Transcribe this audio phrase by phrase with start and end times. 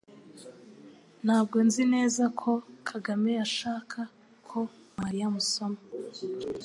[1.25, 2.51] Ntabwo nzi neza ko
[2.89, 3.99] Kagame yashaka
[4.49, 4.59] ko
[5.01, 5.79] Mariya amusoma